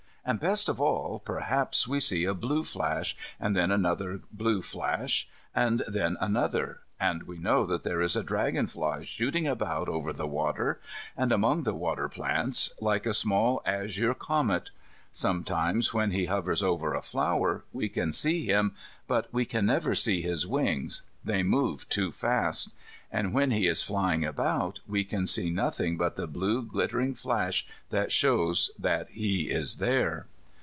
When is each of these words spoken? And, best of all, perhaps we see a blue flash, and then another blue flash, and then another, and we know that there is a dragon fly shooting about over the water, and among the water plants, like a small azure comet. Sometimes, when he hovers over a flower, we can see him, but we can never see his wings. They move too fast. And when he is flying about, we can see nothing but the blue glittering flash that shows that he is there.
And, 0.23 0.39
best 0.39 0.69
of 0.69 0.79
all, 0.79 1.17
perhaps 1.17 1.87
we 1.87 1.99
see 1.99 2.25
a 2.25 2.35
blue 2.35 2.63
flash, 2.63 3.17
and 3.39 3.55
then 3.55 3.71
another 3.71 4.21
blue 4.31 4.61
flash, 4.61 5.27
and 5.53 5.83
then 5.87 6.15
another, 6.21 6.81
and 6.99 7.23
we 7.23 7.39
know 7.39 7.65
that 7.65 7.81
there 7.83 8.01
is 8.03 8.15
a 8.15 8.21
dragon 8.23 8.67
fly 8.67 9.03
shooting 9.03 9.47
about 9.47 9.89
over 9.89 10.13
the 10.13 10.27
water, 10.27 10.79
and 11.17 11.31
among 11.31 11.63
the 11.63 11.73
water 11.73 12.07
plants, 12.07 12.71
like 12.79 13.07
a 13.07 13.15
small 13.15 13.63
azure 13.65 14.13
comet. 14.13 14.69
Sometimes, 15.11 15.91
when 15.91 16.11
he 16.11 16.25
hovers 16.25 16.61
over 16.61 16.93
a 16.93 17.01
flower, 17.01 17.63
we 17.73 17.89
can 17.89 18.13
see 18.13 18.45
him, 18.45 18.75
but 19.07 19.27
we 19.33 19.43
can 19.43 19.65
never 19.65 19.95
see 19.95 20.21
his 20.21 20.45
wings. 20.45 21.01
They 21.25 21.41
move 21.43 21.89
too 21.89 22.11
fast. 22.11 22.73
And 23.13 23.33
when 23.33 23.51
he 23.51 23.67
is 23.67 23.83
flying 23.83 24.23
about, 24.23 24.79
we 24.87 25.03
can 25.03 25.27
see 25.27 25.49
nothing 25.51 25.97
but 25.97 26.15
the 26.15 26.27
blue 26.27 26.63
glittering 26.63 27.13
flash 27.13 27.67
that 27.89 28.09
shows 28.11 28.71
that 28.79 29.09
he 29.09 29.49
is 29.49 29.75
there. 29.75 30.27